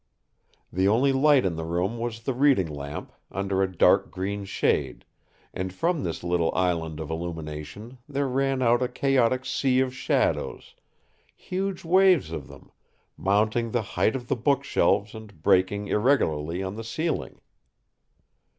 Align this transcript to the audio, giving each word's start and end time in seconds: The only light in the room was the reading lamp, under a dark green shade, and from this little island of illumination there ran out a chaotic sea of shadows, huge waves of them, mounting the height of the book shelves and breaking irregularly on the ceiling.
The 0.73 0.87
only 0.87 1.11
light 1.13 1.45
in 1.45 1.57
the 1.57 1.63
room 1.63 1.99
was 1.99 2.21
the 2.23 2.33
reading 2.33 2.65
lamp, 2.65 3.11
under 3.31 3.61
a 3.61 3.71
dark 3.71 4.09
green 4.09 4.45
shade, 4.45 5.05
and 5.53 5.71
from 5.71 6.01
this 6.01 6.23
little 6.23 6.51
island 6.55 6.99
of 6.99 7.11
illumination 7.11 7.99
there 8.09 8.27
ran 8.27 8.63
out 8.63 8.81
a 8.81 8.87
chaotic 8.87 9.45
sea 9.45 9.79
of 9.79 9.93
shadows, 9.93 10.73
huge 11.35 11.83
waves 11.83 12.31
of 12.31 12.47
them, 12.47 12.71
mounting 13.15 13.69
the 13.69 13.83
height 13.93 14.15
of 14.15 14.27
the 14.27 14.35
book 14.35 14.63
shelves 14.63 15.13
and 15.13 15.43
breaking 15.43 15.87
irregularly 15.87 16.63
on 16.63 16.77
the 16.77 16.83
ceiling. 16.83 17.39